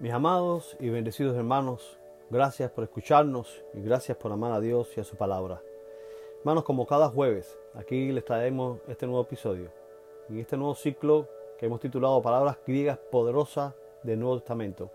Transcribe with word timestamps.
Mis 0.00 0.14
amados 0.14 0.78
y 0.80 0.88
bendecidos 0.88 1.36
hermanos, 1.36 1.98
gracias 2.30 2.70
por 2.70 2.84
escucharnos 2.84 3.62
y 3.74 3.82
gracias 3.82 4.16
por 4.16 4.32
amar 4.32 4.50
a 4.50 4.58
Dios 4.58 4.88
y 4.96 5.00
a 5.02 5.04
su 5.04 5.14
palabra. 5.14 5.60
Hermanos, 6.38 6.64
como 6.64 6.86
cada 6.86 7.10
jueves, 7.10 7.58
aquí 7.74 8.10
les 8.10 8.24
traemos 8.24 8.80
este 8.88 9.06
nuevo 9.06 9.20
episodio, 9.20 9.70
en 10.30 10.38
este 10.38 10.56
nuevo 10.56 10.74
ciclo 10.74 11.28
que 11.58 11.66
hemos 11.66 11.80
titulado 11.80 12.22
Palabras 12.22 12.56
griegas 12.66 12.96
poderosas 12.96 13.74
del 14.02 14.20
Nuevo 14.20 14.38
Testamento. 14.38 14.90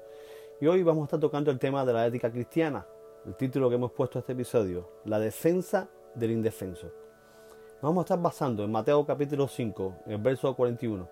Y 0.59 0.65
hoy 0.65 0.81
vamos 0.81 1.03
a 1.03 1.05
estar 1.05 1.19
tocando 1.19 1.51
el 1.51 1.59
tema 1.59 1.85
de 1.85 1.93
la 1.93 2.07
ética 2.07 2.31
cristiana, 2.31 2.87
el 3.27 3.35
título 3.35 3.69
que 3.69 3.75
hemos 3.75 3.91
puesto 3.91 4.17
a 4.17 4.21
este 4.21 4.33
episodio, 4.33 4.89
La 5.05 5.19
defensa 5.19 5.87
del 6.15 6.31
indefenso. 6.31 6.89
Vamos 7.79 7.99
a 7.99 8.05
estar 8.05 8.19
basando 8.19 8.63
en 8.63 8.71
Mateo 8.71 9.05
capítulo 9.05 9.47
5, 9.47 9.97
en 10.07 10.13
el 10.13 10.17
verso 10.17 10.55
41, 10.55 11.07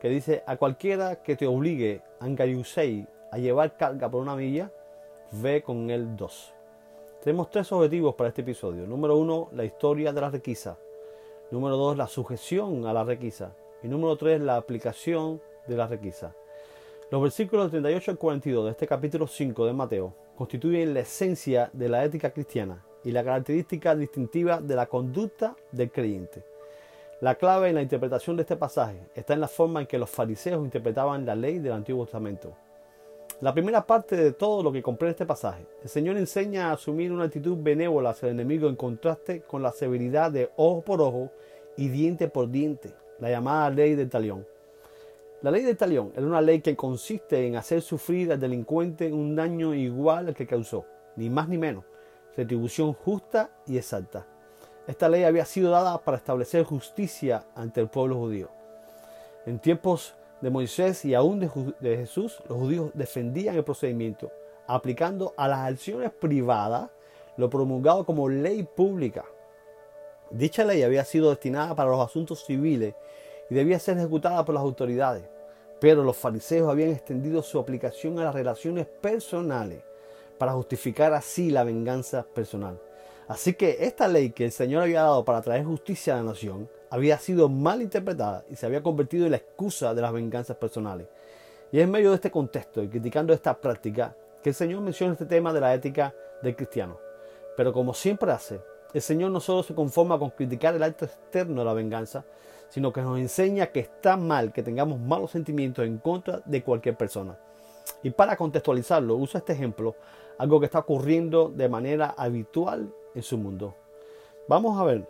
que 0.00 0.08
dice, 0.08 0.42
a 0.46 0.56
cualquiera 0.56 1.16
que 1.16 1.36
te 1.36 1.46
obligue, 1.46 2.00
angariusei, 2.18 3.06
a 3.36 3.38
llevar 3.38 3.76
carga 3.76 4.10
por 4.10 4.22
una 4.22 4.34
milla, 4.34 4.72
ve 5.30 5.62
con 5.62 5.90
él 5.90 6.16
dos. 6.16 6.54
Tenemos 7.22 7.50
tres 7.50 7.70
objetivos 7.70 8.14
para 8.14 8.28
este 8.28 8.40
episodio. 8.40 8.86
Número 8.86 9.14
uno, 9.14 9.50
la 9.52 9.64
historia 9.64 10.10
de 10.10 10.20
la 10.22 10.30
requisa. 10.30 10.78
Número 11.50 11.76
dos, 11.76 11.98
la 11.98 12.06
sujeción 12.06 12.86
a 12.86 12.94
la 12.94 13.04
requisa. 13.04 13.54
Y 13.82 13.88
número 13.88 14.16
tres, 14.16 14.40
la 14.40 14.56
aplicación 14.56 15.42
de 15.66 15.76
la 15.76 15.86
requisa. 15.86 16.34
Los 17.10 17.20
versículos 17.20 17.70
38 17.70 18.12
al 18.12 18.18
42 18.18 18.64
de 18.64 18.70
este 18.70 18.86
capítulo 18.86 19.26
5 19.26 19.66
de 19.66 19.72
Mateo 19.74 20.14
constituyen 20.34 20.94
la 20.94 21.00
esencia 21.00 21.68
de 21.74 21.90
la 21.90 22.04
ética 22.04 22.30
cristiana 22.30 22.86
y 23.04 23.12
la 23.12 23.22
característica 23.22 23.94
distintiva 23.94 24.62
de 24.62 24.76
la 24.76 24.86
conducta 24.86 25.56
del 25.72 25.92
creyente. 25.92 26.42
La 27.20 27.34
clave 27.34 27.68
en 27.68 27.74
la 27.74 27.82
interpretación 27.82 28.36
de 28.36 28.42
este 28.42 28.56
pasaje 28.56 28.98
está 29.14 29.34
en 29.34 29.40
la 29.40 29.48
forma 29.48 29.80
en 29.80 29.86
que 29.86 29.98
los 29.98 30.08
fariseos 30.08 30.64
interpretaban 30.64 31.26
la 31.26 31.34
ley 31.34 31.58
del 31.58 31.72
Antiguo 31.72 32.06
Testamento. 32.06 32.56
La 33.42 33.52
primera 33.52 33.86
parte 33.86 34.16
de 34.16 34.32
todo 34.32 34.62
lo 34.62 34.72
que 34.72 34.82
comprende 34.82 35.10
este 35.10 35.26
pasaje, 35.26 35.66
el 35.82 35.90
Señor 35.90 36.16
enseña 36.16 36.70
a 36.70 36.72
asumir 36.72 37.12
una 37.12 37.24
actitud 37.24 37.58
benévola 37.60 38.10
hacia 38.10 38.28
el 38.28 38.34
enemigo 38.34 38.66
en 38.66 38.76
contraste 38.76 39.42
con 39.42 39.62
la 39.62 39.72
severidad 39.72 40.30
de 40.30 40.50
ojo 40.56 40.80
por 40.80 41.02
ojo 41.02 41.30
y 41.76 41.88
diente 41.88 42.28
por 42.28 42.50
diente, 42.50 42.94
la 43.18 43.28
llamada 43.28 43.68
ley 43.68 43.94
del 43.94 44.08
talión. 44.08 44.46
La 45.42 45.50
ley 45.50 45.64
del 45.64 45.76
talión 45.76 46.12
era 46.16 46.24
una 46.24 46.40
ley 46.40 46.62
que 46.62 46.76
consiste 46.76 47.46
en 47.46 47.56
hacer 47.56 47.82
sufrir 47.82 48.32
al 48.32 48.40
delincuente 48.40 49.12
un 49.12 49.36
daño 49.36 49.74
igual 49.74 50.28
al 50.28 50.34
que 50.34 50.46
causó, 50.46 50.86
ni 51.16 51.28
más 51.28 51.46
ni 51.46 51.58
menos, 51.58 51.84
retribución 52.38 52.94
justa 52.94 53.50
y 53.66 53.76
exacta. 53.76 54.26
Esta 54.86 55.10
ley 55.10 55.24
había 55.24 55.44
sido 55.44 55.70
dada 55.70 56.02
para 56.02 56.16
establecer 56.16 56.64
justicia 56.64 57.44
ante 57.54 57.82
el 57.82 57.88
pueblo 57.88 58.16
judío. 58.16 58.48
En 59.44 59.58
tiempos 59.58 60.14
de 60.40 60.50
Moisés 60.50 61.04
y 61.04 61.14
aún 61.14 61.40
de, 61.40 61.96
Jesús, 61.96 62.42
los 62.48 62.58
judíos 62.58 62.90
defendían 62.94 63.56
el 63.56 63.64
procedimiento, 63.64 64.30
aplicando 64.66 65.32
a 65.36 65.48
las 65.48 65.60
acciones 65.60 66.10
privadas 66.12 66.90
lo 67.36 67.50
promulgado 67.50 68.04
como 68.04 68.28
ley 68.28 68.62
pública. 68.62 69.24
Dicha 70.30 70.64
ley 70.64 70.82
había 70.82 71.04
sido 71.04 71.30
destinada 71.30 71.74
para 71.74 71.90
los 71.90 72.00
asuntos 72.00 72.44
civiles 72.44 72.94
y 73.48 73.54
debía 73.54 73.78
ser 73.78 73.98
ejecutada 73.98 74.44
por 74.44 74.54
las 74.54 74.62
autoridades, 74.62 75.24
pero 75.80 76.02
los 76.02 76.16
fariseos 76.16 76.68
habían 76.68 76.90
extendido 76.90 77.42
su 77.42 77.58
aplicación 77.58 78.18
a 78.18 78.24
las 78.24 78.34
relaciones 78.34 78.86
personales 78.86 79.82
para 80.38 80.52
justificar 80.52 81.12
así 81.14 81.50
la 81.50 81.64
venganza 81.64 82.26
personal. 82.34 82.80
Así 83.28 83.54
que 83.54 83.78
esta 83.80 84.08
ley 84.08 84.30
que 84.30 84.44
el 84.44 84.52
Señor 84.52 84.82
había 84.82 85.02
dado 85.02 85.24
para 85.24 85.42
traer 85.42 85.64
justicia 85.64 86.14
a 86.14 86.18
la 86.18 86.22
nación 86.24 86.68
había 86.90 87.18
sido 87.18 87.48
mal 87.48 87.82
interpretada 87.82 88.44
y 88.50 88.56
se 88.56 88.66
había 88.66 88.82
convertido 88.82 89.24
en 89.26 89.32
la 89.32 89.38
excusa 89.38 89.94
de 89.94 90.02
las 90.02 90.12
venganzas 90.12 90.56
personales. 90.56 91.08
Y 91.72 91.78
es 91.78 91.84
en 91.84 91.90
medio 91.90 92.10
de 92.10 92.16
este 92.16 92.30
contexto 92.30 92.82
y 92.82 92.88
criticando 92.88 93.32
esta 93.32 93.58
práctica 93.60 94.14
que 94.42 94.50
el 94.50 94.54
Señor 94.54 94.80
menciona 94.80 95.12
este 95.12 95.26
tema 95.26 95.52
de 95.52 95.60
la 95.60 95.74
ética 95.74 96.14
del 96.42 96.54
cristiano. 96.54 96.98
Pero 97.56 97.72
como 97.72 97.94
siempre 97.94 98.30
hace, 98.30 98.60
el 98.94 99.02
Señor 99.02 99.30
no 99.30 99.40
solo 99.40 99.62
se 99.62 99.74
conforma 99.74 100.18
con 100.18 100.30
criticar 100.30 100.74
el 100.74 100.82
acto 100.82 101.04
externo 101.04 101.60
de 101.60 101.64
la 101.64 101.72
venganza, 101.72 102.24
sino 102.68 102.92
que 102.92 103.02
nos 103.02 103.18
enseña 103.18 103.66
que 103.66 103.80
está 103.80 104.16
mal 104.16 104.52
que 104.52 104.62
tengamos 104.62 105.00
malos 105.00 105.30
sentimientos 105.30 105.84
en 105.84 105.98
contra 105.98 106.40
de 106.44 106.62
cualquier 106.62 106.96
persona. 106.96 107.38
Y 108.02 108.10
para 108.10 108.36
contextualizarlo, 108.36 109.16
usa 109.16 109.38
este 109.38 109.52
ejemplo, 109.52 109.96
algo 110.38 110.60
que 110.60 110.66
está 110.66 110.80
ocurriendo 110.80 111.48
de 111.48 111.68
manera 111.68 112.14
habitual 112.16 112.92
en 113.14 113.22
su 113.22 113.38
mundo. 113.38 113.74
Vamos 114.48 114.78
a 114.80 114.84
ver 114.84 115.08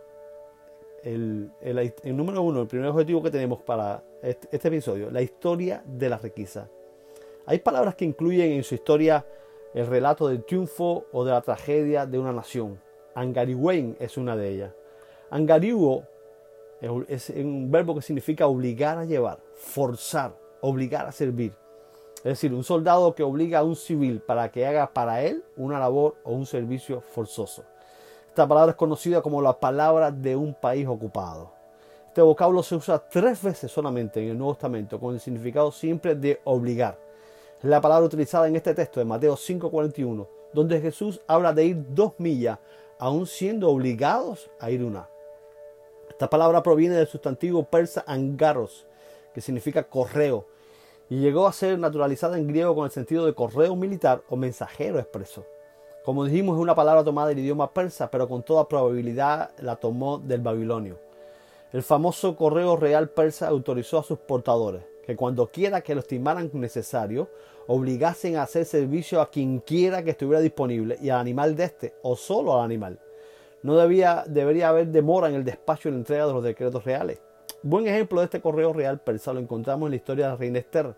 el, 1.07 2.15
número 2.15 2.41
uno, 2.41 2.61
el 2.61 2.67
primer 2.67 2.89
objetivo 2.89 3.23
que 3.23 3.31
tenemos 3.31 3.61
para 3.61 4.03
este, 4.21 4.67
episodio, 4.67 5.09
la 5.09 5.21
historia 5.21 5.83
de 5.85 6.09
la 6.09 6.17
requisa. 6.17 6.69
Hay 7.45 7.59
palabras 7.59 7.95
que 7.95 8.05
incluyen 8.05 8.51
en 8.51 8.63
su 8.63 8.75
historia 8.75 9.25
el 9.73 9.87
relato 9.87 10.27
del 10.27 10.43
triunfo 10.43 11.05
o 11.11 11.23
de 11.23 11.31
la 11.31 11.41
tragedia 11.41 12.05
de 12.05 12.19
una 12.19 12.33
nación. 12.33 12.79
Angariwen 13.15 13.95
es 13.99 14.17
una 14.17 14.35
de 14.35 14.49
ellas. 14.49 14.73
Angariuo 15.29 16.03
es 17.07 17.29
un 17.29 17.71
verbo 17.71 17.95
que 17.95 18.01
significa 18.01 18.47
obligar 18.47 18.97
a 18.97 19.05
llevar, 19.05 19.39
forzar, 19.55 20.37
obligar 20.61 21.05
a 21.05 21.11
servir. 21.11 21.53
Es 22.17 22.23
decir, 22.23 22.53
un 22.53 22.63
soldado 22.63 23.15
que 23.15 23.23
obliga 23.23 23.59
a 23.59 23.63
un 23.63 23.75
civil 23.75 24.19
para 24.19 24.51
que 24.51 24.65
haga 24.65 24.93
para 24.93 25.23
él 25.23 25.43
una 25.55 25.79
labor 25.79 26.15
o 26.23 26.33
un 26.33 26.45
servicio 26.45 27.01
forzoso. 27.01 27.63
Esta 28.37 28.47
palabra 28.47 28.73
es 28.73 28.77
conocida 28.77 29.23
como 29.23 29.41
la 29.41 29.59
palabra 29.59 30.11
de 30.11 30.35
un 30.35 30.53
país 30.53 30.85
ocupado. 30.85 31.49
Este 32.09 32.21
vocablo 32.21 32.61
se 32.61 32.75
usa 32.75 32.99
tres 32.99 33.41
veces 33.41 33.71
solamente 33.71 34.21
en 34.21 34.29
el 34.29 34.37
Nuevo 34.37 34.53
Testamento 34.53 34.99
con 34.99 35.15
el 35.15 35.19
significado 35.19 35.71
siempre 35.71 36.13
de 36.13 36.39
obligar. 36.43 36.99
La 37.63 37.81
palabra 37.81 38.05
utilizada 38.05 38.47
en 38.47 38.55
este 38.55 38.75
texto 38.75 38.99
de 38.99 39.07
Mateo 39.07 39.35
5:41, 39.35 40.27
donde 40.53 40.79
Jesús 40.79 41.19
habla 41.25 41.51
de 41.51 41.65
ir 41.65 41.83
dos 41.95 42.13
millas, 42.19 42.59
aun 42.99 43.25
siendo 43.25 43.71
obligados 43.71 44.51
a 44.59 44.69
ir 44.69 44.83
una. 44.83 45.09
Esta 46.07 46.29
palabra 46.29 46.61
proviene 46.61 46.93
del 46.93 47.07
sustantivo 47.07 47.63
persa 47.63 48.03
angaros, 48.05 48.85
que 49.33 49.41
significa 49.41 49.81
correo, 49.81 50.45
y 51.09 51.21
llegó 51.21 51.47
a 51.47 51.53
ser 51.53 51.79
naturalizada 51.79 52.37
en 52.37 52.45
griego 52.45 52.75
con 52.75 52.85
el 52.85 52.91
sentido 52.91 53.25
de 53.25 53.33
correo 53.33 53.75
militar 53.75 54.21
o 54.29 54.35
mensajero 54.35 54.99
expreso. 54.99 55.43
Como 56.07 56.23
dijimos, 56.23 56.55
es 56.55 56.61
una 56.61 56.73
palabra 56.73 57.03
tomada 57.03 57.27
del 57.27 57.39
idioma 57.39 57.73
persa, 57.73 58.09
pero 58.09 58.29
con 58.29 58.41
toda 58.41 58.69
probabilidad 58.69 59.51
la 59.59 59.75
tomó 59.75 60.17
del 60.19 60.39
babilonio. 60.39 60.97
El 61.73 61.83
famoso 61.83 62.37
correo 62.37 62.77
real 62.77 63.09
persa 63.09 63.49
autorizó 63.49 63.99
a 63.99 64.03
sus 64.03 64.17
portadores 64.17 64.83
que 65.05 65.17
cuando 65.17 65.47
quiera 65.47 65.81
que 65.81 65.93
lo 65.93 65.99
estimaran 65.99 66.49
necesario, 66.53 67.27
obligasen 67.67 68.37
a 68.37 68.43
hacer 68.43 68.63
servicio 68.63 69.19
a 69.19 69.29
quien 69.29 69.59
quiera 69.59 70.01
que 70.01 70.11
estuviera 70.11 70.39
disponible 70.39 70.97
y 71.01 71.09
al 71.09 71.19
animal 71.19 71.57
de 71.57 71.65
este, 71.65 71.95
o 72.03 72.15
solo 72.15 72.55
al 72.55 72.63
animal. 72.63 72.97
No 73.61 73.75
debía, 73.75 74.23
debería 74.27 74.69
haber 74.69 74.87
demora 74.87 75.27
en 75.27 75.35
el 75.35 75.43
despacho 75.43 75.89
y 75.89 75.91
la 75.91 75.97
entrega 75.97 76.25
de 76.25 76.31
los 76.31 76.43
decretos 76.45 76.85
reales. 76.85 77.19
Buen 77.63 77.85
ejemplo 77.85 78.21
de 78.21 78.27
este 78.27 78.39
correo 78.39 78.71
real 78.71 79.01
persa 79.01 79.33
lo 79.33 79.41
encontramos 79.41 79.87
en 79.87 79.91
la 79.91 79.97
historia 79.97 80.27
de 80.27 80.31
la 80.31 80.37
reina 80.37 80.59
Esther, 80.59 80.95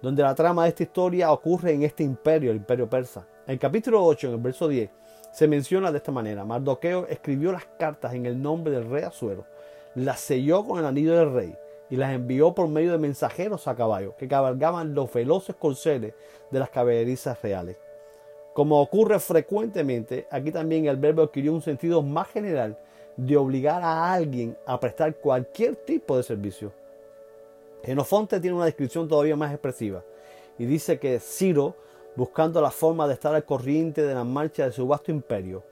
donde 0.00 0.22
la 0.22 0.36
trama 0.36 0.62
de 0.62 0.68
esta 0.68 0.84
historia 0.84 1.32
ocurre 1.32 1.72
en 1.72 1.82
este 1.82 2.04
imperio, 2.04 2.52
el 2.52 2.58
imperio 2.58 2.88
persa. 2.88 3.26
En 3.46 3.52
el 3.52 3.58
capítulo 3.58 4.02
8, 4.02 4.28
en 4.28 4.34
el 4.34 4.40
verso 4.40 4.68
10, 4.68 4.88
se 5.30 5.46
menciona 5.46 5.92
de 5.92 5.98
esta 5.98 6.10
manera, 6.10 6.46
Mardoqueo 6.46 7.06
escribió 7.08 7.52
las 7.52 7.66
cartas 7.78 8.14
en 8.14 8.24
el 8.24 8.40
nombre 8.40 8.72
del 8.72 8.88
rey 8.88 9.02
Azuero, 9.02 9.44
las 9.94 10.20
selló 10.20 10.64
con 10.64 10.78
el 10.78 10.86
anillo 10.86 11.14
del 11.14 11.30
rey 11.30 11.54
y 11.90 11.96
las 11.96 12.14
envió 12.14 12.54
por 12.54 12.68
medio 12.68 12.92
de 12.92 12.98
mensajeros 12.98 13.68
a 13.68 13.76
caballo 13.76 14.16
que 14.16 14.28
cabalgaban 14.28 14.94
los 14.94 15.12
veloces 15.12 15.56
corceles 15.56 16.14
de 16.50 16.58
las 16.58 16.70
caballerizas 16.70 17.42
reales. 17.42 17.76
Como 18.54 18.80
ocurre 18.80 19.20
frecuentemente, 19.20 20.26
aquí 20.30 20.50
también 20.50 20.86
el 20.86 20.96
verbo 20.96 21.20
adquirió 21.20 21.52
un 21.52 21.60
sentido 21.60 22.00
más 22.00 22.28
general 22.28 22.78
de 23.18 23.36
obligar 23.36 23.82
a 23.82 24.10
alguien 24.10 24.56
a 24.64 24.80
prestar 24.80 25.16
cualquier 25.16 25.76
tipo 25.76 26.16
de 26.16 26.22
servicio. 26.22 26.72
Genofonte 27.84 28.40
tiene 28.40 28.56
una 28.56 28.64
descripción 28.64 29.06
todavía 29.06 29.36
más 29.36 29.52
expresiva 29.52 30.02
y 30.58 30.64
dice 30.64 30.98
que 30.98 31.20
Ciro 31.20 31.76
buscando 32.16 32.60
la 32.60 32.70
forma 32.70 33.06
de 33.06 33.14
estar 33.14 33.34
al 33.34 33.44
corriente 33.44 34.02
de 34.02 34.14
la 34.14 34.24
marcha 34.24 34.66
de 34.66 34.72
su 34.72 34.86
vasto 34.86 35.10
imperio. 35.10 35.62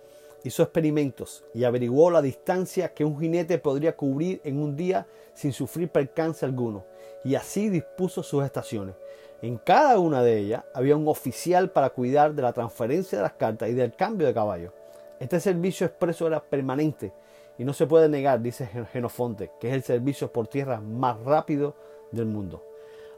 Hizo 0.45 0.63
experimentos 0.63 1.45
y 1.55 1.65
averiguó 1.65 2.11
la 2.11 2.21
distancia 2.21 2.93
que 2.93 3.05
un 3.05 3.19
jinete 3.21 3.59
podría 3.59 3.97
cubrir 3.97 4.41
en 4.45 4.59
un 4.59 4.77
día 4.77 5.07
sin 5.35 5.53
sufrir 5.53 5.89
percance 5.89 6.45
alguno, 6.45 6.85
y 7.25 7.37
así 7.37 7.69
dispuso 7.69 8.23
sus 8.23 8.45
estaciones. 8.45 8.95
En 9.41 9.57
cada 9.59 9.99
una 9.99 10.23
de 10.23 10.39
ellas 10.39 10.65
había 10.75 10.97
un 10.97 11.09
oficial 11.09 11.71
para 11.71 11.91
cuidar 11.91 12.35
de 12.35 12.43
la 12.43 12.53
transferencia 12.53 13.19
de 13.19 13.23
las 13.23 13.33
cartas 13.35 13.69
y 13.69 13.75
del 13.75 13.95
cambio 13.95 14.27
de 14.27 14.35
caballo. 14.35 14.73
Este 15.21 15.39
servicio 15.41 15.87
expreso 15.87 16.27
era 16.27 16.43
permanente 16.43 17.13
y 17.59 17.65
no 17.65 17.73
se 17.73 17.87
puede 17.87 18.09
negar, 18.09 18.41
dice 18.41 18.67
Genofonte, 18.93 19.53
que 19.61 19.69
es 19.69 19.75
el 19.75 19.83
servicio 19.83 20.33
por 20.33 20.49
tierra 20.49 20.81
más 20.81 21.21
rápido 21.23 21.75
del 22.11 22.27
mundo. 22.27 22.63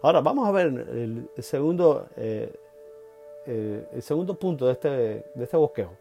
Ahora 0.02 0.20
vamos 0.20 0.46
a 0.46 0.52
ver 0.52 0.66
el 0.66 1.30
segundo 1.38 2.08
eh, 2.16 2.52
eh, 3.46 3.86
el 3.92 4.02
segundo 4.02 4.38
punto 4.38 4.66
de 4.66 4.72
este, 4.72 4.88
de 4.88 5.44
este 5.44 5.56
bosquejo, 5.56 5.92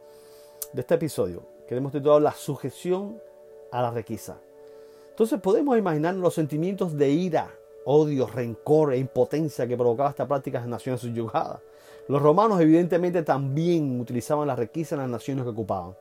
de 0.71 0.81
este 0.81 0.95
episodio, 0.95 1.43
que 1.67 1.75
hemos 1.75 1.91
titulado 1.91 2.19
La 2.19 2.33
sujeción 2.33 3.21
a 3.71 3.81
la 3.81 3.91
requisa. 3.91 4.37
Entonces 5.09 5.39
podemos 5.39 5.77
imaginar 5.77 6.15
los 6.15 6.33
sentimientos 6.33 6.97
de 6.97 7.09
ira 7.09 7.49
odio, 7.85 8.27
rencor 8.27 8.93
e 8.93 8.97
impotencia 8.97 9.67
que 9.67 9.77
provocaba 9.77 10.09
esta 10.09 10.27
práctica 10.27 10.57
en 10.57 10.63
las 10.63 10.71
naciones 10.71 11.01
subyugadas. 11.01 11.59
Los 12.07 12.21
romanos 12.21 12.59
evidentemente 12.61 13.23
también 13.23 13.99
utilizaban 13.99 14.47
la 14.47 14.55
riqueza 14.55 14.95
en 14.95 15.01
las 15.01 15.09
naciones 15.09 15.43
que 15.43 15.51
ocupaban. 15.51 15.95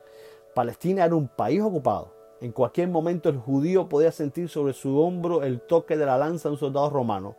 Palestina 0.53 1.05
era 1.05 1.15
un 1.15 1.27
país 1.27 1.61
ocupado. 1.61 2.11
En 2.41 2.51
cualquier 2.51 2.89
momento 2.89 3.29
el 3.29 3.37
judío 3.37 3.87
podía 3.87 4.11
sentir 4.11 4.49
sobre 4.49 4.73
su 4.73 4.99
hombro 4.99 5.43
el 5.43 5.61
toque 5.61 5.95
de 5.95 6.05
la 6.05 6.17
lanza 6.17 6.49
de 6.49 6.53
un 6.53 6.59
soldado 6.59 6.89
romano. 6.89 7.35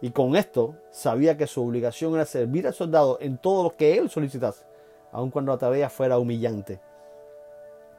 Y 0.00 0.10
con 0.10 0.36
esto 0.36 0.76
sabía 0.90 1.36
que 1.36 1.46
su 1.46 1.64
obligación 1.64 2.14
era 2.14 2.24
servir 2.24 2.66
al 2.66 2.74
soldado 2.74 3.18
en 3.20 3.38
todo 3.38 3.64
lo 3.64 3.76
que 3.76 3.98
él 3.98 4.08
solicitase, 4.10 4.64
aun 5.10 5.30
cuando 5.30 5.52
la 5.52 5.58
tarea 5.58 5.90
fuera 5.90 6.18
humillante. 6.18 6.80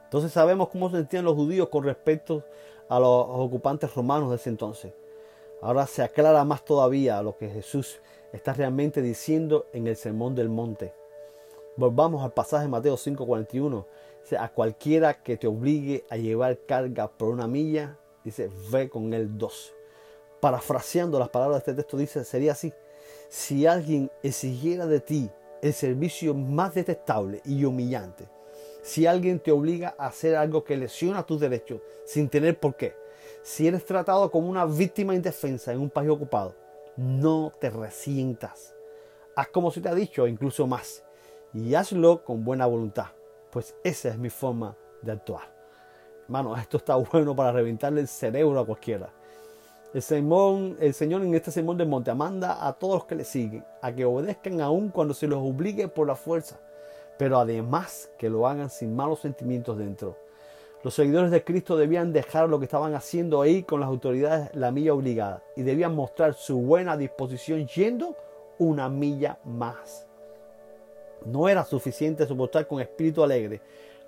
Entonces 0.04 0.32
sabemos 0.32 0.68
cómo 0.68 0.90
se 0.90 0.96
sentían 0.96 1.24
los 1.24 1.34
judíos 1.34 1.68
con 1.68 1.84
respecto 1.84 2.44
a 2.88 2.98
los 2.98 3.26
ocupantes 3.28 3.94
romanos 3.94 4.30
de 4.30 4.36
ese 4.36 4.50
entonces. 4.50 4.92
Ahora 5.62 5.86
se 5.86 6.02
aclara 6.02 6.44
más 6.44 6.64
todavía 6.64 7.22
lo 7.22 7.36
que 7.36 7.48
Jesús 7.48 8.00
está 8.32 8.52
realmente 8.54 9.02
diciendo 9.02 9.66
en 9.72 9.86
el 9.86 9.96
Sermón 9.96 10.34
del 10.34 10.48
Monte. 10.48 10.94
Volvamos 11.76 12.24
al 12.24 12.32
pasaje 12.32 12.64
de 12.64 12.70
Mateo 12.70 12.96
5:41. 12.96 13.86
A 14.38 14.48
cualquiera 14.48 15.22
que 15.22 15.36
te 15.36 15.46
obligue 15.46 16.04
a 16.08 16.16
llevar 16.16 16.58
carga 16.66 17.08
por 17.08 17.28
una 17.30 17.46
milla, 17.46 17.98
dice, 18.24 18.50
ve 18.70 18.88
con 18.88 19.12
él 19.12 19.38
dos. 19.38 19.72
Parafraseando 20.40 21.18
las 21.18 21.28
palabras 21.28 21.64
de 21.64 21.72
este 21.72 21.82
texto, 21.82 21.96
dice, 21.96 22.24
sería 22.24 22.52
así. 22.52 22.72
Si 23.28 23.66
alguien 23.66 24.10
exigiera 24.22 24.86
de 24.86 25.00
ti 25.00 25.30
el 25.62 25.72
servicio 25.72 26.34
más 26.34 26.74
detestable 26.74 27.42
y 27.44 27.64
humillante, 27.64 28.28
si 28.82 29.06
alguien 29.06 29.38
te 29.38 29.52
obliga 29.52 29.94
a 29.98 30.06
hacer 30.06 30.36
algo 30.36 30.64
que 30.64 30.76
lesiona 30.76 31.26
tus 31.26 31.40
derechos 31.40 31.80
sin 32.06 32.28
tener 32.28 32.58
por 32.58 32.74
qué, 32.76 32.94
si 33.42 33.68
eres 33.68 33.84
tratado 33.84 34.30
como 34.30 34.48
una 34.48 34.64
víctima 34.64 35.14
indefensa 35.14 35.72
en 35.72 35.80
un 35.80 35.90
país 35.90 36.10
ocupado, 36.10 36.54
no 36.96 37.52
te 37.58 37.70
resientas. 37.70 38.74
Haz 39.36 39.48
como 39.48 39.70
se 39.70 39.80
te 39.80 39.88
ha 39.88 39.94
dicho, 39.94 40.26
incluso 40.26 40.66
más, 40.66 41.04
y 41.54 41.74
hazlo 41.74 42.24
con 42.24 42.44
buena 42.44 42.66
voluntad, 42.66 43.06
pues 43.50 43.74
esa 43.84 44.08
es 44.08 44.18
mi 44.18 44.30
forma 44.30 44.76
de 45.02 45.12
actuar. 45.12 45.54
Hermano, 46.24 46.56
esto 46.56 46.76
está 46.76 46.94
bueno 47.12 47.34
para 47.34 47.52
reventarle 47.52 48.00
el 48.00 48.08
cerebro 48.08 48.60
a 48.60 48.66
cualquiera. 48.66 49.12
El, 49.92 50.02
Señor 50.02 51.22
en 51.22 51.34
este 51.34 51.50
sermón 51.50 51.76
de 51.76 51.84
monte 51.84 52.14
manda 52.14 52.64
a 52.64 52.72
todos 52.74 52.94
los 52.94 53.04
que 53.06 53.16
le 53.16 53.24
siguen 53.24 53.64
a 53.82 53.92
que 53.92 54.04
obedezcan 54.04 54.60
aún 54.60 54.90
cuando 54.90 55.14
se 55.14 55.26
los 55.26 55.40
obligue 55.40 55.88
por 55.88 56.06
la 56.06 56.14
fuerza, 56.14 56.60
pero 57.18 57.38
además 57.38 58.08
que 58.16 58.30
lo 58.30 58.46
hagan 58.46 58.70
sin 58.70 58.94
malos 58.94 59.20
sentimientos 59.20 59.76
dentro. 59.78 60.16
Los 60.84 60.94
seguidores 60.94 61.32
de 61.32 61.42
Cristo 61.42 61.76
debían 61.76 62.12
dejar 62.12 62.48
lo 62.48 62.60
que 62.60 62.66
estaban 62.66 62.94
haciendo 62.94 63.42
ahí 63.42 63.64
con 63.64 63.80
las 63.80 63.88
autoridades 63.88 64.54
la 64.54 64.70
milla 64.70 64.94
obligada 64.94 65.42
y 65.56 65.62
debían 65.62 65.94
mostrar 65.94 66.34
su 66.34 66.60
buena 66.60 66.96
disposición 66.96 67.66
yendo 67.66 68.16
una 68.58 68.88
milla 68.88 69.40
más. 69.44 70.06
No 71.26 71.48
era 71.48 71.64
suficiente 71.64 72.26
soportar 72.26 72.68
con 72.68 72.80
espíritu 72.80 73.24
alegre 73.24 73.60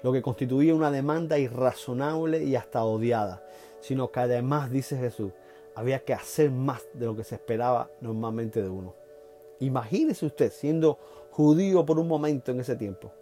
lo 0.02 0.12
que 0.12 0.22
constituía 0.22 0.74
una 0.74 0.92
demanda 0.92 1.38
irrazonable 1.38 2.44
y 2.44 2.54
hasta 2.54 2.84
odiada, 2.84 3.42
sino 3.80 4.10
que 4.10 4.20
además, 4.20 4.70
dice 4.70 4.96
Jesús, 4.96 5.32
había 5.74 6.04
que 6.04 6.14
hacer 6.14 6.50
más 6.50 6.82
de 6.94 7.06
lo 7.06 7.16
que 7.16 7.24
se 7.24 7.36
esperaba 7.36 7.90
normalmente 8.00 8.62
de 8.62 8.68
uno. 8.68 8.94
Imagínese 9.60 10.26
usted 10.26 10.50
siendo 10.52 10.98
judío 11.30 11.86
por 11.86 11.98
un 11.98 12.08
momento 12.08 12.50
en 12.50 12.60
ese 12.60 12.76
tiempo 12.76 13.12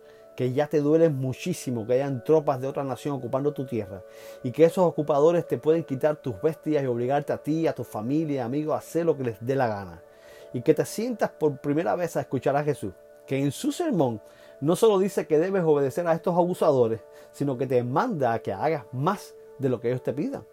que 0.41 0.55
ya 0.55 0.69
te 0.69 0.81
duele 0.81 1.11
muchísimo 1.11 1.87
que 1.87 1.93
hayan 1.93 2.25
tropas 2.25 2.61
de 2.63 2.67
otra 2.67 2.83
nación 2.83 3.15
ocupando 3.15 3.53
tu 3.53 3.67
tierra 3.67 4.03
y 4.43 4.53
que 4.53 4.65
esos 4.65 4.87
ocupadores 4.87 5.47
te 5.47 5.59
pueden 5.59 5.85
quitar 5.85 6.17
tus 6.17 6.41
bestias 6.41 6.83
y 6.83 6.87
obligarte 6.87 7.35
a 7.35 7.43
ti, 7.43 7.67
a 7.67 7.75
tu 7.75 7.85
familia, 7.85 8.47
amigos 8.47 8.75
a 8.75 8.79
hacer 8.79 9.05
lo 9.05 9.15
que 9.15 9.25
les 9.25 9.37
dé 9.45 9.55
la 9.55 9.69
gana. 9.69 10.03
Y 10.55 10.63
que 10.63 10.73
te 10.73 10.87
sientas 10.87 11.29
por 11.29 11.59
primera 11.59 11.95
vez 11.95 12.17
a 12.17 12.23
escuchar 12.23 12.57
a 12.57 12.65
Jesús, 12.65 12.95
que 13.27 13.39
en 13.39 13.53
su 13.53 13.71
sermón 13.71 14.23
no 14.63 14.77
solo 14.77 14.99
dice 14.99 15.27
que 15.27 15.39
debes 15.39 15.63
obedecer 15.63 16.07
a 16.07 16.15
estos 16.15 16.35
abusadores, 16.35 17.03
sino 17.33 17.59
que 17.59 17.67
te 17.67 17.85
manda 17.85 18.33
a 18.33 18.39
que 18.39 18.55
hagas 18.55 18.87
más 18.93 19.35
de 19.59 19.69
lo 19.69 19.79
que 19.79 19.89
ellos 19.89 20.03
te 20.03 20.15
pidan. 20.15 20.47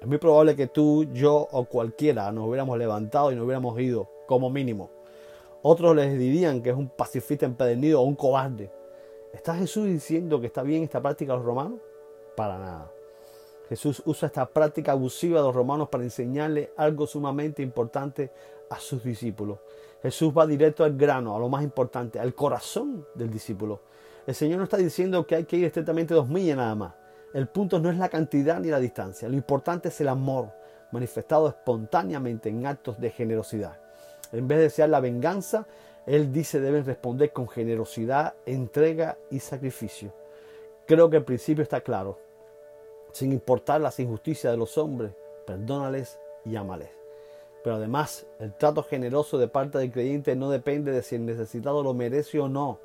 Es 0.00 0.06
muy 0.06 0.16
probable 0.16 0.56
que 0.56 0.66
tú, 0.66 1.04
yo 1.12 1.46
o 1.50 1.66
cualquiera 1.66 2.32
nos 2.32 2.48
hubiéramos 2.48 2.78
levantado 2.78 3.30
y 3.30 3.34
nos 3.34 3.44
hubiéramos 3.44 3.78
ido, 3.78 4.08
como 4.26 4.48
mínimo. 4.48 4.90
Otros 5.62 5.94
les 5.94 6.18
dirían 6.18 6.62
que 6.62 6.70
es 6.70 6.76
un 6.76 6.88
pacifista 6.88 7.44
empedernido 7.44 8.00
o 8.00 8.04
un 8.04 8.14
cobarde. 8.14 8.72
¿Está 9.34 9.54
Jesús 9.54 9.86
diciendo 9.86 10.40
que 10.40 10.46
está 10.46 10.62
bien 10.62 10.82
esta 10.82 11.02
práctica 11.02 11.32
de 11.32 11.38
los 11.38 11.46
romanos? 11.46 11.80
Para 12.34 12.58
nada. 12.58 12.90
Jesús 13.68 14.02
usa 14.06 14.26
esta 14.26 14.46
práctica 14.46 14.92
abusiva 14.92 15.38
de 15.40 15.46
los 15.46 15.54
romanos 15.54 15.90
para 15.90 16.02
enseñarle 16.02 16.72
algo 16.78 17.06
sumamente 17.06 17.62
importante 17.62 18.32
a 18.70 18.80
sus 18.80 19.04
discípulos. 19.04 19.58
Jesús 20.02 20.32
va 20.36 20.46
directo 20.46 20.82
al 20.82 20.96
grano, 20.96 21.36
a 21.36 21.38
lo 21.38 21.50
más 21.50 21.62
importante, 21.62 22.18
al 22.18 22.34
corazón 22.34 23.06
del 23.14 23.30
discípulo. 23.30 23.80
El 24.26 24.34
Señor 24.34 24.58
no 24.58 24.64
está 24.64 24.78
diciendo 24.78 25.26
que 25.26 25.34
hay 25.34 25.44
que 25.44 25.58
ir 25.58 25.66
estrictamente 25.66 26.14
dos 26.14 26.28
millas 26.28 26.56
nada 26.56 26.74
más. 26.74 26.94
El 27.32 27.46
punto 27.46 27.78
no 27.78 27.90
es 27.90 27.96
la 27.96 28.08
cantidad 28.08 28.58
ni 28.58 28.68
la 28.68 28.80
distancia. 28.80 29.28
Lo 29.28 29.36
importante 29.36 29.88
es 29.88 30.00
el 30.00 30.08
amor 30.08 30.52
manifestado 30.90 31.48
espontáneamente 31.48 32.48
en 32.48 32.66
actos 32.66 33.00
de 33.00 33.10
generosidad. 33.10 33.78
En 34.32 34.48
vez 34.48 34.58
de 34.58 34.64
desear 34.64 34.88
la 34.88 35.00
venganza, 35.00 35.66
él 36.06 36.32
dice 36.32 36.60
deben 36.60 36.84
responder 36.84 37.32
con 37.32 37.48
generosidad, 37.48 38.34
entrega 38.46 39.16
y 39.30 39.38
sacrificio. 39.38 40.12
Creo 40.86 41.08
que 41.08 41.18
el 41.18 41.24
principio 41.24 41.62
está 41.62 41.82
claro. 41.82 42.18
Sin 43.12 43.32
importar 43.32 43.80
las 43.80 44.00
injusticias 44.00 44.52
de 44.52 44.56
los 44.56 44.76
hombres, 44.76 45.12
perdónales 45.46 46.18
y 46.44 46.56
ámales. 46.56 46.90
Pero 47.62 47.76
además, 47.76 48.26
el 48.38 48.54
trato 48.54 48.82
generoso 48.82 49.38
de 49.38 49.46
parte 49.46 49.78
del 49.78 49.92
creyente 49.92 50.34
no 50.34 50.50
depende 50.50 50.90
de 50.92 51.02
si 51.02 51.16
el 51.16 51.26
necesitado 51.26 51.82
lo 51.82 51.94
merece 51.94 52.40
o 52.40 52.48
no. 52.48 52.80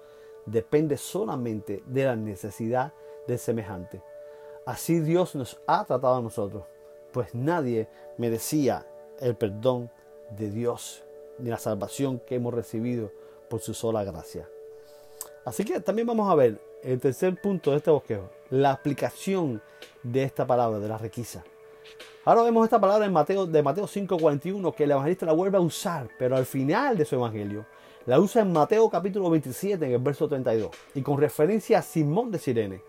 Depende 0.45 0.97
solamente 0.97 1.81
de 1.87 2.05
la 2.05 2.15
necesidad 2.15 2.93
del 3.27 3.39
semejante. 3.39 4.01
Así 4.65 4.99
Dios 4.99 5.35
nos 5.35 5.59
ha 5.67 5.85
tratado 5.85 6.15
a 6.15 6.21
nosotros, 6.21 6.63
pues 7.13 7.35
nadie 7.35 7.87
merecía 8.17 8.87
el 9.19 9.35
perdón 9.35 9.91
de 10.31 10.49
Dios 10.49 11.03
ni 11.37 11.51
la 11.51 11.59
salvación 11.59 12.19
que 12.19 12.35
hemos 12.35 12.53
recibido 12.53 13.11
por 13.47 13.61
su 13.61 13.75
sola 13.75 14.03
gracia. 14.03 14.49
Así 15.45 15.63
que 15.63 15.79
también 15.79 16.07
vamos 16.07 16.31
a 16.31 16.35
ver 16.35 16.59
el 16.81 16.99
tercer 16.99 17.39
punto 17.39 17.71
de 17.71 17.77
este 17.77 17.91
bosquejo, 17.91 18.31
la 18.49 18.71
aplicación 18.71 19.61
de 20.01 20.23
esta 20.23 20.47
palabra, 20.47 20.79
de 20.79 20.87
la 20.87 20.97
riqueza. 20.97 21.43
Ahora 22.23 22.41
vemos 22.41 22.63
esta 22.63 22.81
palabra 22.81 23.05
en 23.05 23.13
Mateo, 23.13 23.45
de 23.45 23.61
Mateo 23.61 23.85
5:41 23.85 24.73
que 24.73 24.85
el 24.85 24.91
evangelista 24.91 25.27
la 25.27 25.33
vuelve 25.33 25.57
a 25.57 25.61
usar, 25.61 26.09
pero 26.17 26.35
al 26.35 26.45
final 26.47 26.97
de 26.97 27.05
su 27.05 27.13
evangelio. 27.13 27.67
La 28.07 28.19
usa 28.19 28.41
en 28.41 28.51
Mateo 28.51 28.89
capítulo 28.89 29.29
27 29.29 29.85
en 29.85 29.91
el 29.91 29.99
verso 29.99 30.27
32 30.27 30.71
y 30.95 31.01
con 31.03 31.19
referencia 31.19 31.79
a 31.79 31.81
Simón 31.83 32.31
de 32.31 32.39
Sirene. 32.39 32.81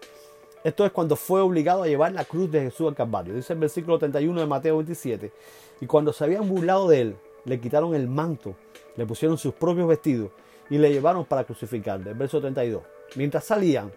Esto 0.66 0.84
es 0.84 0.90
cuando 0.90 1.14
fue 1.14 1.40
obligado 1.42 1.84
a 1.84 1.86
llevar 1.86 2.10
la 2.10 2.24
cruz 2.24 2.50
de 2.50 2.60
Jesús 2.60 2.88
al 2.88 2.96
Calvario. 2.96 3.32
Dice 3.34 3.52
el 3.52 3.60
versículo 3.60 4.00
31 4.00 4.40
de 4.40 4.46
Mateo 4.48 4.78
27. 4.78 5.32
Y 5.80 5.86
cuando 5.86 6.12
se 6.12 6.24
habían 6.24 6.48
burlado 6.48 6.88
de 6.88 7.02
él, 7.02 7.16
le 7.44 7.60
quitaron 7.60 7.94
el 7.94 8.08
manto, 8.08 8.56
le 8.96 9.06
pusieron 9.06 9.38
sus 9.38 9.54
propios 9.54 9.86
vestidos 9.86 10.32
y 10.68 10.78
le 10.78 10.92
llevaron 10.92 11.24
para 11.24 11.44
crucificarle. 11.44 12.14
Verso 12.14 12.40
32. 12.40 12.82
Mientras 13.14 13.44
salían, 13.44 13.92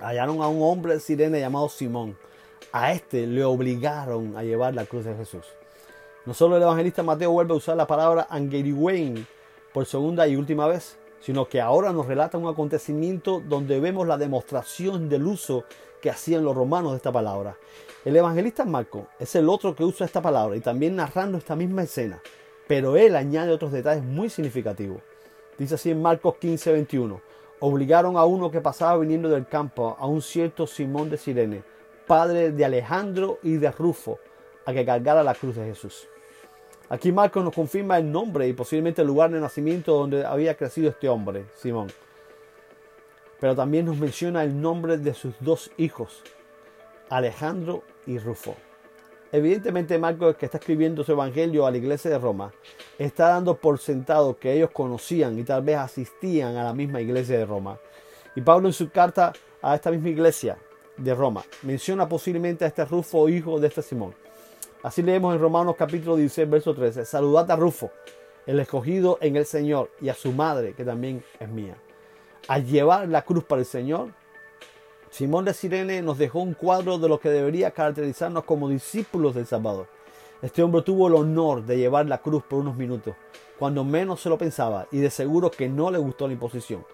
hallaron 0.00 0.42
a 0.42 0.48
un 0.48 0.62
hombre 0.62 0.92
de 0.92 1.00
sirene 1.00 1.40
llamado 1.40 1.70
Simón. 1.70 2.14
A 2.72 2.92
este 2.92 3.26
le 3.26 3.42
obligaron 3.42 4.36
a 4.36 4.42
llevar 4.42 4.74
la 4.74 4.84
cruz 4.84 5.06
de 5.06 5.14
Jesús. 5.14 5.46
No 6.26 6.34
solo 6.34 6.58
el 6.58 6.62
evangelista 6.62 7.02
Mateo 7.02 7.30
vuelve 7.30 7.54
a 7.54 7.56
usar 7.56 7.78
la 7.78 7.86
palabra 7.86 8.26
angeriwen 8.28 9.26
por 9.72 9.86
segunda 9.86 10.28
y 10.28 10.36
última 10.36 10.66
vez, 10.66 10.98
sino 11.20 11.48
que 11.48 11.60
ahora 11.60 11.92
nos 11.92 12.06
relata 12.06 12.38
un 12.38 12.48
acontecimiento 12.48 13.40
donde 13.40 13.80
vemos 13.80 14.06
la 14.06 14.18
demostración 14.18 15.08
del 15.08 15.26
uso 15.26 15.64
que 16.00 16.10
hacían 16.10 16.44
los 16.44 16.56
romanos 16.56 16.92
de 16.92 16.96
esta 16.96 17.12
palabra. 17.12 17.56
El 18.04 18.16
evangelista 18.16 18.64
Marco 18.64 19.08
es 19.18 19.34
el 19.34 19.48
otro 19.48 19.74
que 19.74 19.84
usa 19.84 20.06
esta 20.06 20.22
palabra 20.22 20.56
y 20.56 20.60
también 20.60 20.96
narrando 20.96 21.38
esta 21.38 21.54
misma 21.54 21.82
escena 21.82 22.20
pero 22.70 22.96
él 22.96 23.16
añade 23.16 23.50
otros 23.50 23.72
detalles 23.72 24.04
muy 24.04 24.30
significativos. 24.30 25.02
Dice 25.58 25.74
así 25.74 25.90
en 25.90 26.00
Marcos 26.00 26.36
15, 26.36 26.70
21. 26.70 27.20
Obligaron 27.58 28.16
a 28.16 28.24
uno 28.24 28.52
que 28.52 28.60
pasaba 28.60 28.96
viniendo 28.96 29.28
del 29.28 29.48
campo, 29.48 29.96
a 29.98 30.06
un 30.06 30.22
cierto 30.22 30.68
Simón 30.68 31.10
de 31.10 31.16
Sirene, 31.16 31.64
padre 32.06 32.52
de 32.52 32.64
Alejandro 32.64 33.40
y 33.42 33.56
de 33.56 33.72
Rufo, 33.72 34.20
a 34.66 34.72
que 34.72 34.84
cargara 34.84 35.24
la 35.24 35.34
cruz 35.34 35.56
de 35.56 35.64
Jesús. 35.64 36.06
Aquí 36.90 37.12
Marcos 37.12 37.44
nos 37.44 37.54
confirma 37.54 37.98
el 37.98 38.10
nombre 38.10 38.48
y 38.48 38.52
posiblemente 38.52 39.02
el 39.02 39.06
lugar 39.06 39.30
de 39.30 39.38
nacimiento 39.38 39.94
donde 39.94 40.26
había 40.26 40.56
crecido 40.56 40.90
este 40.90 41.08
hombre, 41.08 41.44
Simón. 41.54 41.86
Pero 43.38 43.54
también 43.54 43.86
nos 43.86 43.96
menciona 43.96 44.42
el 44.42 44.60
nombre 44.60 44.98
de 44.98 45.14
sus 45.14 45.32
dos 45.38 45.70
hijos, 45.76 46.24
Alejandro 47.08 47.84
y 48.06 48.18
Rufo. 48.18 48.56
Evidentemente 49.30 49.96
Marcos, 50.00 50.34
que 50.34 50.46
está 50.46 50.58
escribiendo 50.58 51.04
su 51.04 51.12
evangelio 51.12 51.64
a 51.64 51.70
la 51.70 51.76
iglesia 51.76 52.10
de 52.10 52.18
Roma, 52.18 52.52
está 52.98 53.28
dando 53.28 53.54
por 53.54 53.78
sentado 53.78 54.36
que 54.36 54.52
ellos 54.52 54.70
conocían 54.72 55.38
y 55.38 55.44
tal 55.44 55.62
vez 55.62 55.76
asistían 55.76 56.56
a 56.56 56.64
la 56.64 56.74
misma 56.74 57.00
iglesia 57.00 57.38
de 57.38 57.46
Roma. 57.46 57.78
Y 58.34 58.40
Pablo 58.40 58.66
en 58.66 58.74
su 58.74 58.90
carta 58.90 59.32
a 59.62 59.76
esta 59.76 59.92
misma 59.92 60.08
iglesia 60.08 60.58
de 60.96 61.14
Roma 61.14 61.44
menciona 61.62 62.08
posiblemente 62.08 62.64
a 62.64 62.68
este 62.68 62.84
Rufo, 62.84 63.28
hijo 63.28 63.60
de 63.60 63.68
este 63.68 63.80
Simón. 63.80 64.12
Así 64.82 65.02
leemos 65.02 65.34
en 65.34 65.42
Romanos 65.42 65.74
capítulo 65.76 66.16
16, 66.16 66.48
verso 66.48 66.74
13. 66.74 67.04
Saludad 67.04 67.50
a 67.50 67.56
Rufo, 67.56 67.90
el 68.46 68.58
escogido 68.60 69.18
en 69.20 69.36
el 69.36 69.44
Señor, 69.44 69.90
y 70.00 70.08
a 70.08 70.14
su 70.14 70.32
madre, 70.32 70.72
que 70.72 70.86
también 70.86 71.22
es 71.38 71.50
mía. 71.50 71.76
Al 72.48 72.64
llevar 72.64 73.06
la 73.06 73.20
cruz 73.20 73.44
para 73.44 73.60
el 73.60 73.66
Señor, 73.66 74.08
Simón 75.10 75.44
de 75.44 75.52
Sirene 75.52 76.00
nos 76.00 76.16
dejó 76.16 76.38
un 76.40 76.54
cuadro 76.54 76.96
de 76.96 77.10
lo 77.10 77.20
que 77.20 77.28
debería 77.28 77.72
caracterizarnos 77.72 78.44
como 78.44 78.70
discípulos 78.70 79.34
del 79.34 79.46
Salvador. 79.46 79.86
Este 80.40 80.62
hombre 80.62 80.80
tuvo 80.80 81.08
el 81.08 81.14
honor 81.14 81.62
de 81.66 81.76
llevar 81.76 82.06
la 82.06 82.22
cruz 82.22 82.42
por 82.42 82.60
unos 82.60 82.74
minutos, 82.74 83.14
cuando 83.58 83.84
menos 83.84 84.22
se 84.22 84.30
lo 84.30 84.38
pensaba, 84.38 84.86
y 84.90 85.00
de 85.00 85.10
seguro 85.10 85.50
que 85.50 85.68
no 85.68 85.90
le 85.90 85.98
gustó 85.98 86.26
la 86.26 86.32
imposición. 86.32 86.86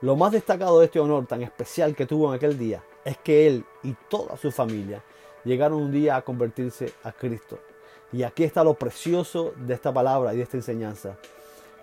Lo 0.00 0.14
más 0.14 0.30
destacado 0.30 0.78
de 0.78 0.84
este 0.84 1.00
honor 1.00 1.26
tan 1.26 1.42
especial 1.42 1.96
que 1.96 2.06
tuvo 2.06 2.28
en 2.28 2.36
aquel 2.36 2.56
día 2.56 2.84
es 3.04 3.18
que 3.18 3.48
él 3.48 3.64
y 3.82 3.96
toda 4.08 4.36
su 4.36 4.52
familia 4.52 5.02
llegaron 5.44 5.82
un 5.82 5.92
día 5.92 6.16
a 6.16 6.22
convertirse 6.22 6.92
a 7.02 7.12
Cristo. 7.12 7.58
Y 8.12 8.22
aquí 8.22 8.44
está 8.44 8.62
lo 8.62 8.74
precioso 8.74 9.54
de 9.56 9.74
esta 9.74 9.92
palabra 9.92 10.34
y 10.34 10.38
de 10.38 10.42
esta 10.42 10.56
enseñanza. 10.56 11.16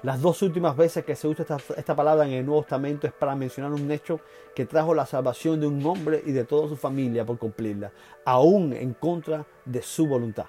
Las 0.01 0.21
dos 0.21 0.41
últimas 0.43 0.77
veces 0.77 1.03
que 1.03 1.15
se 1.15 1.27
usa 1.27 1.45
esta, 1.75 1.95
palabra 1.95 2.25
en 2.25 2.31
el 2.31 2.45
Nuevo 2.45 2.61
Testamento 2.61 3.05
es 3.05 3.11
para 3.11 3.35
mencionar 3.35 3.73
un 3.73 3.91
hecho 3.91 4.21
que 4.55 4.65
trajo 4.65 4.93
la 4.93 5.05
salvación 5.05 5.59
de 5.59 5.67
un 5.67 5.85
hombre 5.85 6.23
y 6.25 6.31
de 6.31 6.45
toda 6.45 6.69
su 6.69 6.77
familia 6.77 7.25
por 7.25 7.37
cumplirla, 7.37 7.91
aún 8.23 8.71
en 8.71 8.93
contra 8.93 9.45
de 9.65 9.81
su 9.81 10.07
voluntad. 10.07 10.45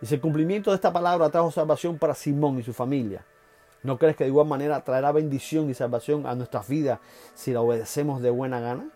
Y 0.00 0.14
el 0.14 0.20
cumplimiento 0.22 0.70
de 0.70 0.76
esta 0.76 0.90
palabra 0.90 1.28
trajo 1.28 1.50
salvación 1.50 1.98
para 1.98 2.14
Simón 2.14 2.60
y 2.60 2.62
su 2.62 2.72
familia, 2.72 3.26
¿no 3.82 3.98
crees 3.98 4.16
que 4.16 4.24
de 4.24 4.30
igual 4.30 4.46
manera 4.46 4.82
traerá 4.82 5.12
bendición 5.12 5.68
y 5.68 5.74
salvación 5.74 6.26
a 6.26 6.34
nuestras 6.34 6.66
vidas 6.66 6.98
si 7.34 7.52
la 7.52 7.60
obedecemos 7.60 8.22
de 8.22 8.30
buena 8.30 8.58
gana? 8.58 8.88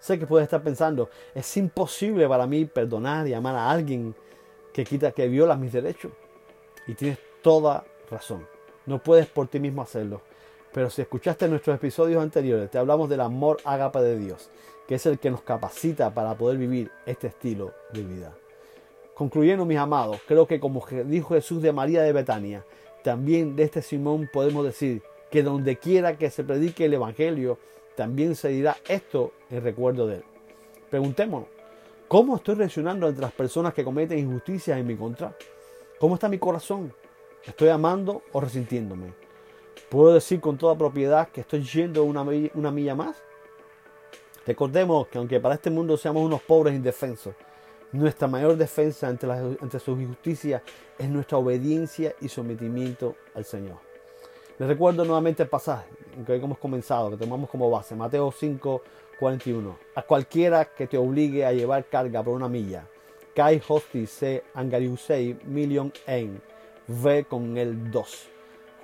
Sé 0.00 0.18
que 0.18 0.26
puedes 0.26 0.44
estar 0.44 0.62
pensando, 0.62 1.10
es 1.34 1.56
imposible 1.56 2.28
para 2.28 2.46
mí 2.46 2.64
perdonar 2.64 3.26
y 3.26 3.34
amar 3.34 3.56
a 3.56 3.70
alguien 3.70 4.14
que 4.72 4.84
quita, 4.84 5.12
que 5.12 5.28
viola 5.28 5.56
mis 5.56 5.72
derechos. 5.72 6.12
Y 6.86 6.94
tienes 6.94 7.18
toda 7.42 7.84
razón. 8.10 8.46
No 8.84 9.02
puedes 9.02 9.26
por 9.26 9.48
ti 9.48 9.58
mismo 9.58 9.82
hacerlo. 9.82 10.22
Pero 10.72 10.90
si 10.90 11.02
escuchaste 11.02 11.48
nuestros 11.48 11.76
episodios 11.76 12.22
anteriores, 12.22 12.70
te 12.70 12.78
hablamos 12.78 13.08
del 13.08 13.22
amor 13.22 13.58
ágape 13.64 14.00
de 14.00 14.18
Dios, 14.18 14.50
que 14.86 14.96
es 14.96 15.06
el 15.06 15.18
que 15.18 15.30
nos 15.30 15.40
capacita 15.40 16.12
para 16.12 16.34
poder 16.34 16.58
vivir 16.58 16.90
este 17.06 17.28
estilo 17.28 17.72
de 17.92 18.02
vida. 18.02 18.34
Concluyendo, 19.14 19.64
mis 19.64 19.78
amados, 19.78 20.20
creo 20.28 20.46
que 20.46 20.60
como 20.60 20.84
dijo 21.06 21.34
Jesús 21.34 21.62
de 21.62 21.72
María 21.72 22.02
de 22.02 22.12
Betania, 22.12 22.64
también 23.02 23.56
de 23.56 23.62
este 23.62 23.80
Simón 23.80 24.28
podemos 24.30 24.64
decir 24.64 25.02
que 25.30 25.42
donde 25.42 25.78
quiera 25.78 26.18
que 26.18 26.28
se 26.28 26.44
predique 26.44 26.84
el 26.84 26.92
Evangelio, 26.94 27.58
también 27.96 28.36
se 28.36 28.48
dirá 28.48 28.76
esto 28.86 29.32
en 29.50 29.62
recuerdo 29.62 30.06
de 30.06 30.16
él. 30.16 30.24
Preguntémonos, 30.90 31.48
¿cómo 32.06 32.36
estoy 32.36 32.54
reaccionando 32.54 33.06
ante 33.06 33.20
las 33.20 33.32
personas 33.32 33.74
que 33.74 33.82
cometen 33.82 34.18
injusticias 34.18 34.78
en 34.78 34.86
mi 34.86 34.96
contra? 34.96 35.36
¿Cómo 35.98 36.14
está 36.14 36.28
mi 36.28 36.38
corazón? 36.38 36.92
¿Estoy 37.44 37.70
amando 37.70 38.22
o 38.32 38.40
resintiéndome? 38.40 39.14
¿Puedo 39.88 40.14
decir 40.14 40.40
con 40.40 40.58
toda 40.58 40.76
propiedad 40.76 41.28
que 41.28 41.40
estoy 41.40 41.62
yendo 41.62 42.04
una, 42.04 42.22
una 42.54 42.70
milla 42.70 42.94
más? 42.94 43.16
Recordemos 44.46 45.08
que 45.08 45.18
aunque 45.18 45.40
para 45.40 45.54
este 45.54 45.70
mundo 45.70 45.96
seamos 45.96 46.22
unos 46.24 46.42
pobres 46.42 46.74
indefensos, 46.74 47.34
nuestra 47.92 48.28
mayor 48.28 48.56
defensa 48.56 49.08
ante, 49.08 49.26
ante 49.30 49.78
sus 49.80 49.98
injusticias 49.98 50.62
es 50.98 51.08
nuestra 51.08 51.38
obediencia 51.38 52.14
y 52.20 52.28
sometimiento 52.28 53.16
al 53.34 53.44
Señor. 53.44 53.85
Les 54.58 54.66
recuerdo 54.66 55.04
nuevamente 55.04 55.42
el 55.42 55.50
pasaje 55.50 55.86
que 56.24 56.34
hemos 56.34 56.56
comenzado, 56.56 57.10
que 57.10 57.18
tomamos 57.18 57.50
como 57.50 57.70
base, 57.70 57.94
Mateo 57.94 58.32
5, 58.32 58.82
41. 59.20 59.76
A 59.94 60.02
cualquiera 60.02 60.64
que 60.64 60.86
te 60.86 60.96
obligue 60.96 61.44
a 61.44 61.52
llevar 61.52 61.84
carga 61.84 62.22
por 62.22 62.34
una 62.34 62.48
milla, 62.48 62.88
kai 63.34 63.60
hosti 63.68 64.06
se 64.06 64.44
angariusei 64.54 65.38
million 65.44 65.92
en, 66.06 66.40
ve 66.86 67.24
con 67.24 67.58
el 67.58 67.90
dos. 67.90 68.28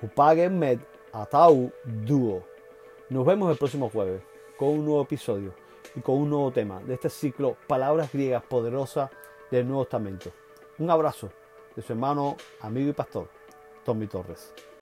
Upage 0.03 0.47
med 0.47 0.79
atau 1.11 1.71
duo. 1.83 2.43
Nos 3.09 3.25
vemos 3.25 3.51
el 3.51 3.57
próximo 3.57 3.89
jueves 3.89 4.21
con 4.57 4.69
un 4.69 4.85
nuevo 4.85 5.01
episodio 5.01 5.55
y 5.95 6.01
con 6.01 6.17
un 6.17 6.29
nuevo 6.29 6.51
tema 6.51 6.81
de 6.83 6.93
este 6.93 7.09
ciclo 7.09 7.57
Palabras 7.67 8.11
griegas 8.13 8.43
poderosas 8.43 9.09
del 9.49 9.67
Nuevo 9.67 9.85
Testamento. 9.85 10.29
Un 10.77 10.91
abrazo 10.91 11.31
de 11.75 11.81
su 11.81 11.93
hermano, 11.93 12.37
amigo 12.61 12.91
y 12.91 12.93
pastor, 12.93 13.27
Tommy 13.83 14.05
Torres. 14.05 14.53